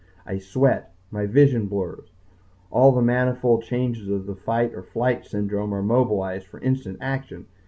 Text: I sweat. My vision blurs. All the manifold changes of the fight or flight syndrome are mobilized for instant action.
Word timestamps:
I 0.25 0.39
sweat. 0.39 0.95
My 1.11 1.27
vision 1.27 1.67
blurs. 1.67 2.09
All 2.71 2.91
the 2.91 3.03
manifold 3.03 3.61
changes 3.61 4.09
of 4.09 4.25
the 4.25 4.33
fight 4.33 4.73
or 4.73 4.81
flight 4.81 5.27
syndrome 5.27 5.75
are 5.75 5.83
mobilized 5.83 6.47
for 6.47 6.59
instant 6.61 6.97
action. 7.01 7.45